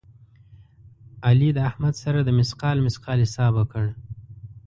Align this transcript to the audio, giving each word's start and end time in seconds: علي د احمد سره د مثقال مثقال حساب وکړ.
علي 1.27 1.49
د 1.55 1.59
احمد 1.69 1.93
سره 2.03 2.19
د 2.23 2.29
مثقال 2.39 2.77
مثقال 2.87 3.17
حساب 3.25 3.51
وکړ. 3.57 3.85